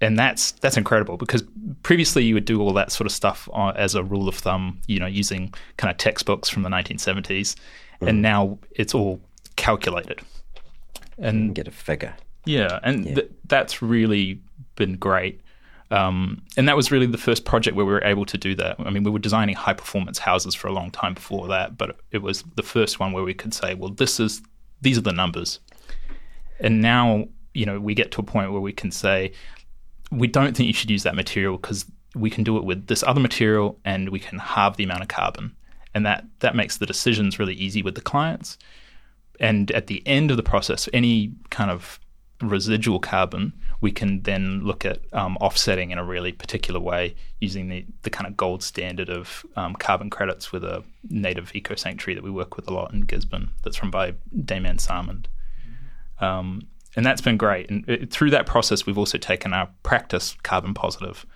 [0.00, 1.44] And that's that's incredible because
[1.82, 4.98] previously you would do all that sort of stuff as a rule of thumb you
[4.98, 8.08] know using kind of textbooks from the 1970s mm-hmm.
[8.08, 9.20] and now it's all
[9.56, 10.20] calculated.
[11.18, 12.14] And get a figure.
[12.46, 13.14] Yeah and yeah.
[13.14, 14.40] Th- that's really
[14.74, 15.40] been great
[15.92, 18.76] um, and that was really the first project where we were able to do that.
[18.80, 21.98] I mean, we were designing high performance houses for a long time before that, but
[22.10, 24.40] it was the first one where we could say, well, this is
[24.80, 25.60] these are the numbers.
[26.60, 29.32] And now, you know, we get to a point where we can say,
[30.10, 33.02] we don't think you should use that material because we can do it with this
[33.02, 35.54] other material and we can halve the amount of carbon.
[35.94, 38.56] And that that makes the decisions really easy with the clients.
[39.40, 42.00] And at the end of the process, any kind of
[42.40, 43.52] residual carbon,
[43.82, 48.10] we can then look at um, offsetting in a really particular way using the, the
[48.10, 52.30] kind of gold standard of um, carbon credits with a native eco sanctuary that we
[52.30, 54.14] work with a lot in Gisborne that's run by
[54.44, 55.26] Damian Sarmond.
[56.20, 57.68] Um, and that's been great.
[57.70, 61.26] And it, through that process, we've also taken our practice carbon positive.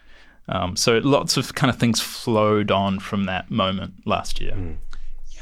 [0.49, 4.53] Um, so lots of kind of things flowed on from that moment last year.
[4.53, 4.77] Mm.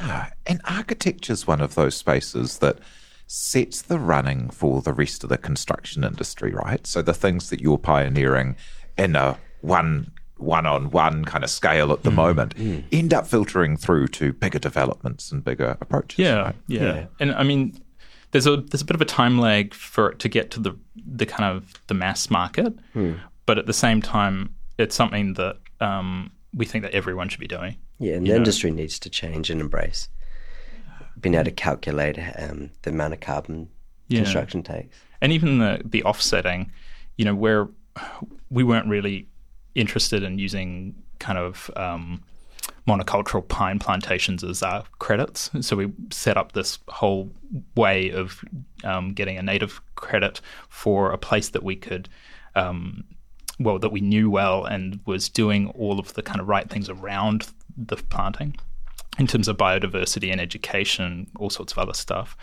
[0.00, 2.78] Yeah, and architecture is one of those spaces that–
[3.34, 6.86] sets the running for the rest of the construction industry, right?
[6.86, 8.54] So the things that you're pioneering
[8.96, 12.84] in a one one on one kind of scale at the mm, moment mm.
[12.92, 16.18] end up filtering through to bigger developments and bigger approaches.
[16.18, 16.54] Yeah, right?
[16.68, 17.06] yeah, yeah.
[17.18, 17.76] And I mean
[18.30, 20.76] there's a there's a bit of a time lag for it to get to the
[20.94, 23.18] the kind of the mass market, mm.
[23.46, 27.48] but at the same time, it's something that um, we think that everyone should be
[27.48, 27.76] doing.
[27.98, 28.36] Yeah, and the know?
[28.36, 30.08] industry needs to change and embrace
[31.24, 33.68] being able to calculate um, the amount of carbon
[34.08, 34.20] Yeah.
[34.22, 34.94] construction takes.
[35.22, 36.70] and even the the offsetting,
[37.16, 37.68] you know, where
[38.50, 39.26] we weren't really
[39.74, 42.22] interested in using kind of um,
[42.86, 45.50] monocultural pine plantations as our credits.
[45.60, 47.30] So we set up this whole
[47.74, 48.44] way of
[48.84, 52.08] um, getting a native credit for a place that we could.
[52.54, 53.04] Um,
[53.60, 56.88] well, that we knew well and was doing all of the kind of right things
[56.88, 58.56] around the planting
[59.18, 62.36] in terms of biodiversity and education, all sorts of other stuff.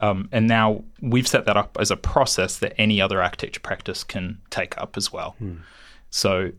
[0.00, 4.04] Um, and now we've set that up as a process that any other architecture practice
[4.04, 5.36] can take up as well.
[6.10, 6.52] So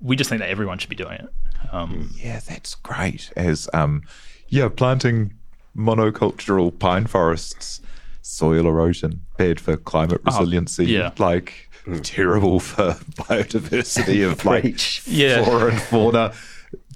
[0.00, 1.28] we just think that everyone should be doing it.
[1.72, 3.32] Um, Yeah, that's great.
[3.36, 4.02] As um,
[4.48, 5.34] yeah, planting
[5.76, 7.80] monocultural pine forests,
[8.22, 11.12] soil erosion, bad for climate resiliency, yeah.
[11.18, 11.70] like
[12.02, 15.44] terrible for biodiversity of like Yeah.
[15.44, 16.32] flora and fauna.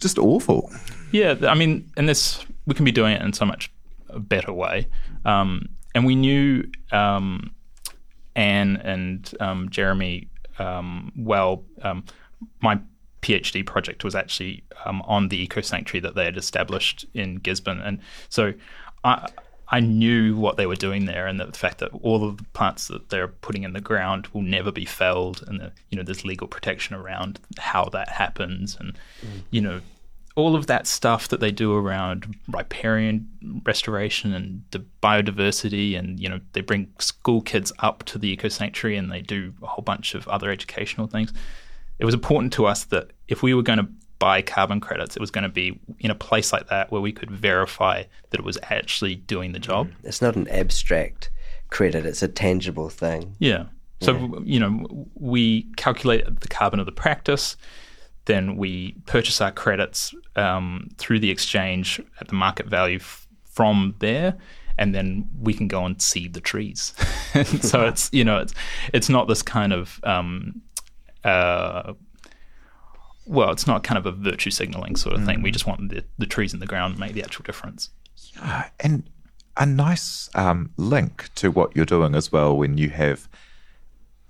[0.01, 0.73] Just awful.
[1.13, 3.71] Yeah, I mean, and this we can be doing it in so much
[4.09, 4.87] a better way.
[5.25, 7.53] Um, and we knew um,
[8.37, 11.65] Anne and um, Jeremy um, well.
[11.83, 12.05] Um,
[12.63, 12.81] my
[13.23, 17.81] PhD project was actually um, on the eco sanctuary that they had established in Gisborne,
[17.81, 18.55] and so
[19.05, 19.29] I.
[19.73, 22.89] I knew what they were doing there, and the fact that all of the plants
[22.89, 26.25] that they're putting in the ground will never be felled, and the, you know there's
[26.25, 28.99] legal protection around how that happens, and
[29.53, 29.81] you know
[30.41, 33.29] all of that stuff that they do around riparian
[33.65, 38.49] restoration and the biodiversity and you know they bring school kids up to the eco
[38.49, 41.33] sanctuary and they do a whole bunch of other educational things
[41.99, 45.21] it was important to us that if we were going to buy carbon credits it
[45.21, 48.45] was going to be in a place like that where we could verify that it
[48.45, 51.31] was actually doing the job It's not an abstract
[51.71, 53.37] credit; it's a tangible thing.
[53.39, 53.65] yeah.
[54.03, 57.57] So you know, we calculate the carbon of the practice,
[58.27, 63.95] then we purchase our credits um, through the exchange at the market value f- from
[63.99, 64.37] there,
[64.79, 66.95] and then we can go and seed the trees.
[67.61, 68.55] so it's you know it's
[68.93, 70.63] it's not this kind of um,
[71.25, 71.95] uh,
[73.27, 75.41] well, it's not kind of a virtue signaling sort of thing.
[75.41, 77.91] We just want the, the trees in the ground to make the actual difference.
[78.41, 79.09] Uh, and
[79.57, 83.29] a nice um, link to what you're doing as well when you have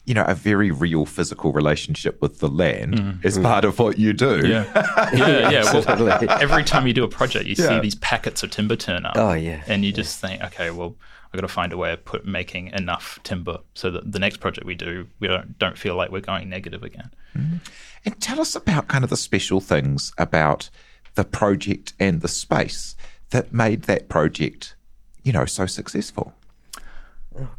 [0.05, 3.25] you know a very real physical relationship with the land mm.
[3.25, 4.65] as part of what you do Yeah,
[5.13, 5.63] yeah, yeah.
[5.73, 6.29] Well, Totally.
[6.29, 7.69] every time you do a project, you Yeah.
[7.69, 9.15] see these packets of timber turn up.
[9.17, 9.63] Oh, yeah.
[9.67, 10.97] and you just think, okay, well,
[11.33, 14.39] I've got to find a way of put making enough timber so that the next
[14.39, 17.11] project we do, we don't don't feel like we're going negative again.
[17.37, 17.57] Mm-hmm.
[18.05, 20.71] And tell us about kind of the special things about
[21.15, 22.97] the project and the space
[23.31, 24.75] that made that project,
[25.23, 26.35] you know, so successful.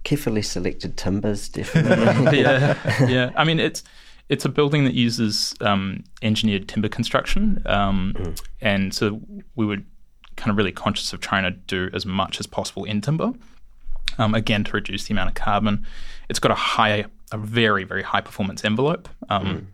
[0.03, 2.41] Carefully selected timbers, definitely.
[2.41, 3.31] yeah, yeah.
[3.35, 3.83] I mean, it's
[4.27, 9.21] it's a building that uses um, engineered timber construction, um, and so
[9.55, 9.77] we were
[10.35, 13.31] kind of really conscious of trying to do as much as possible in timber.
[14.17, 15.85] Um, again, to reduce the amount of carbon.
[16.27, 19.67] It's got a high, a very, very high performance envelope um,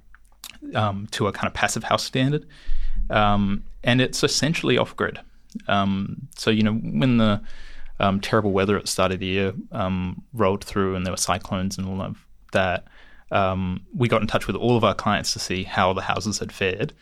[0.76, 2.46] um, to a kind of passive house standard,
[3.10, 5.20] um, and it's essentially off grid.
[5.68, 7.42] Um, so you know when the
[8.00, 11.18] um, terrible weather at the start of the year um, rolled through, and there were
[11.18, 12.18] cyclones and all of
[12.54, 12.86] that.
[13.32, 16.40] Um, we got in touch with all of our clients to see how the houses
[16.40, 16.94] had fared,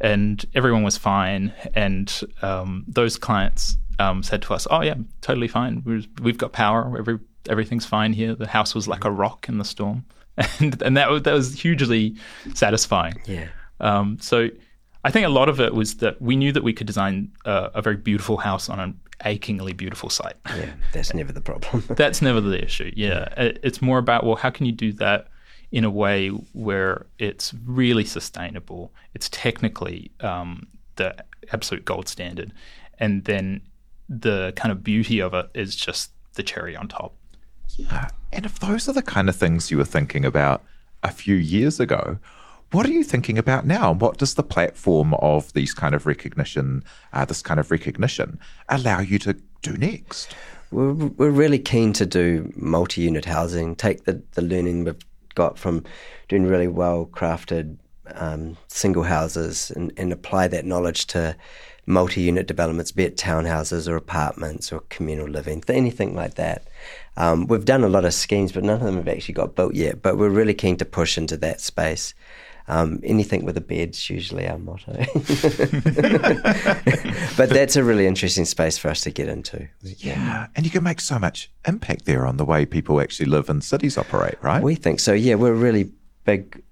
[0.00, 1.52] and everyone was fine.
[1.74, 5.82] And um, those clients um, said to us, "Oh yeah, totally fine.
[5.84, 6.96] We're, we've got power.
[6.98, 8.34] Every everything's fine here.
[8.34, 10.04] The house was like a rock in the storm."
[10.58, 12.16] And, and that was that was hugely
[12.54, 13.14] satisfying.
[13.24, 13.46] yeah.
[13.78, 14.48] Um, so
[15.04, 17.68] I think a lot of it was that we knew that we could design uh,
[17.74, 20.34] a very beautiful house on an achingly beautiful site.
[20.46, 21.84] Yeah, that's never the problem.
[21.96, 22.92] That's never the issue.
[22.96, 25.28] Yeah, It- it's more about well, how can you do that
[25.72, 28.92] in a way where it's really sustainable?
[29.14, 31.14] It's technically um, the
[31.52, 32.52] absolute gold standard,
[32.98, 33.60] and then
[34.08, 37.14] the kind of beauty of it is just the cherry on top.
[37.76, 38.08] Yeah.
[38.32, 40.62] And if those are the kind of things you were thinking about
[41.02, 42.18] a few years ago,
[42.74, 43.92] what are you thinking about now?
[43.92, 46.82] And what does the platform of these kind of recognition,
[47.12, 50.34] uh, this kind of recognition, allow you to do next?
[50.72, 55.56] We're, we're really keen to do multi unit housing, take the, the learning we've got
[55.58, 55.84] from
[56.28, 57.76] doing really well crafted
[58.14, 61.36] um, single houses and, and apply that knowledge to
[61.86, 66.66] multi unit developments, be it townhouses or apartments or communal living, anything like that.
[67.16, 69.74] Um, we've done a lot of schemes, but none of them have actually got built
[69.74, 70.02] yet.
[70.02, 72.14] But we're really keen to push into that space.
[72.66, 74.92] Um, anything with a bed's usually our motto.
[77.36, 79.68] but that's a really interesting space for us to get into.
[79.82, 80.46] Yeah.
[80.56, 83.62] And you can make so much impact there on the way people actually live and
[83.62, 84.62] cities operate, right?
[84.62, 85.12] We think so.
[85.12, 85.90] Yeah, we're really
[86.24, 86.62] big,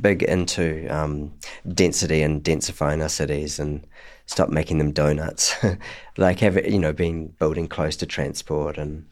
[0.00, 1.32] big into um,
[1.72, 3.86] density and densifying our cities and
[4.26, 5.54] stop making them donuts.
[6.16, 9.04] like have you know, being building close to transport and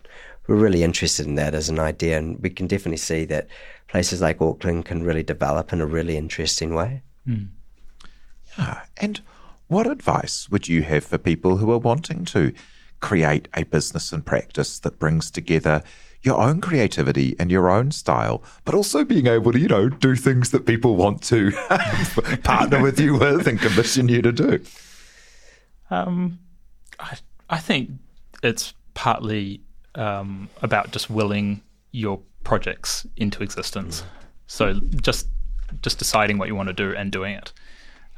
[0.51, 3.47] we're really interested in that as an idea, and we can definitely see that
[3.91, 7.03] places like Auckland can really develop in a really interesting way.
[7.27, 7.49] Mm.
[8.57, 9.21] Yeah, and
[9.67, 12.53] what advice would you have for people who are wanting to
[13.01, 15.83] create a business and practice that brings together
[16.23, 20.15] your own creativity and your own style, but also being able to, you know, do
[20.15, 21.51] things that people want to
[22.45, 24.63] partner with you with and commission you to do?
[25.91, 26.39] Um,
[26.99, 27.17] I,
[27.49, 27.91] I think
[28.43, 29.63] it's partly
[29.95, 34.03] um, about just willing your projects into existence.
[34.47, 35.29] So just
[35.83, 37.53] just deciding what you want to do and doing it.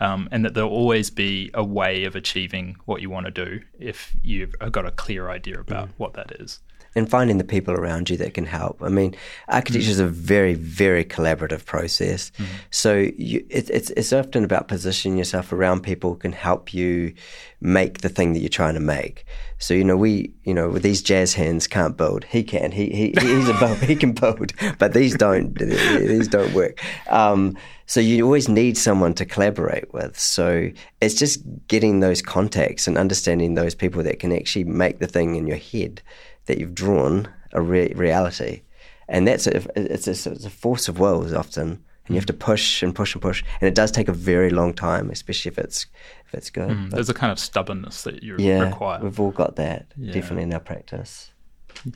[0.00, 3.60] Um, and that there'll always be a way of achieving what you want to do
[3.78, 5.92] if you've got a clear idea about mm.
[5.96, 6.60] what that is
[6.94, 8.82] and finding the people around you that can help.
[8.82, 9.14] I mean,
[9.48, 9.92] architecture mm.
[9.92, 12.30] is a very, very collaborative process.
[12.38, 12.46] Mm.
[12.70, 17.14] So you, it, it's it's often about positioning yourself around people who can help you
[17.60, 19.24] make the thing that you're trying to make.
[19.62, 22.24] So you know, we you know, these jazz hands can't build.
[22.24, 22.72] He can.
[22.72, 23.78] He he he's a build.
[23.90, 25.56] he can build, but these don't.
[25.56, 26.82] these don't work.
[27.08, 27.56] Um,
[27.86, 30.18] so you always need someone to collaborate with.
[30.18, 35.06] So it's just getting those contacts and understanding those people that can actually make the
[35.06, 36.02] thing in your head
[36.46, 38.62] that you've drawn a re- reality,
[39.08, 42.32] and that's a, it's, a, it's a force of will often, and you have to
[42.32, 45.58] push and push and push, and it does take a very long time, especially if
[45.58, 45.86] it's
[46.26, 46.70] if it's good.
[46.70, 49.00] Mm, there's a kind of stubbornness that you yeah, require.
[49.00, 50.12] We've all got that yeah.
[50.12, 51.30] definitely in our practice.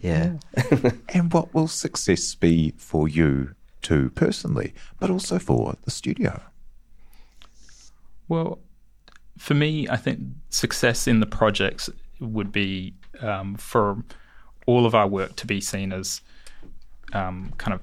[0.01, 0.35] Yeah.
[0.57, 0.91] yeah.
[1.11, 3.55] and what will success be for you
[3.87, 6.43] too personally, but also for the studio?
[8.27, 8.59] Well,
[9.39, 11.89] for me, I think success in the projects
[12.19, 14.03] would be um, for
[14.67, 16.21] all of our work to be seen as
[17.13, 17.81] um, kind of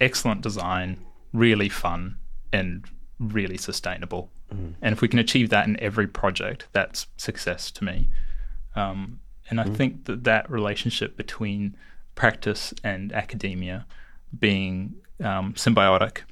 [0.00, 1.04] excellent design,
[1.34, 2.16] really fun,
[2.52, 2.86] and
[3.18, 4.30] really sustainable.
[4.52, 4.74] Mm.
[4.80, 8.08] And if we can achieve that in every project, that's success to me.
[8.74, 9.20] Um,
[9.50, 9.76] and I mm.
[9.76, 11.76] think that that relationship between
[12.14, 13.86] practice and academia
[14.38, 16.22] being um, symbiotic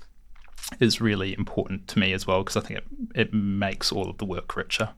[0.81, 4.19] is really important to me as well because I think it, it makes all of
[4.19, 4.91] the work richer.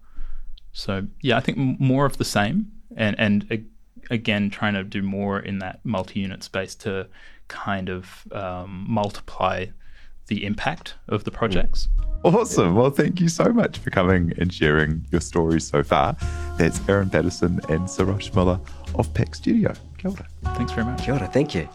[0.73, 3.67] So yeah, I think more of the same, and and
[4.11, 7.07] again trying to do more in that multi-unit space to
[7.49, 9.67] kind of um, multiply
[10.27, 11.89] the impact of the projects.
[11.99, 12.35] Mm.
[12.35, 12.75] Awesome.
[12.75, 16.16] Well, thank you so much for coming and sharing your stories so far.
[16.57, 18.61] That's Aaron Paterson and Sarosh Mulla
[18.95, 19.75] of Pac Studio.
[19.99, 20.27] Kia ora.
[20.57, 21.05] Thanks very much.
[21.05, 21.27] Kia ora.
[21.27, 21.68] Thank you.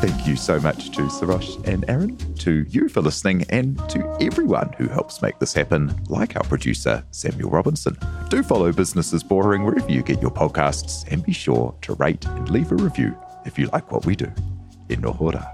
[0.00, 4.72] Thank you so much to Sarosh and Aaron, to you for listening, and to everyone
[4.78, 7.98] who helps make this happen, like our producer, Samuel Robinson.
[8.30, 12.24] Do follow Business is Boring wherever you get your podcasts, and be sure to rate
[12.24, 14.32] and leave a review if you like what we do.
[14.90, 15.46] E nohora.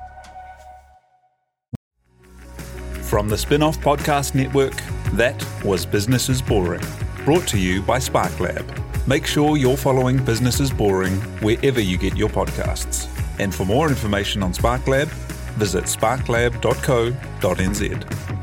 [3.03, 4.75] From the Spinoff Podcast Network,
[5.13, 6.83] that was Business is Boring,
[7.25, 8.65] brought to you by SparkLab.
[9.07, 13.07] Make sure you're following Business is Boring wherever you get your podcasts.
[13.39, 15.07] And for more information on SparkLab,
[15.57, 18.37] visit sparklab.co.nz.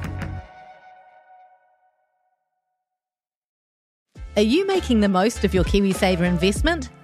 [4.35, 6.89] Are you making the most of your KiwiSaver investment?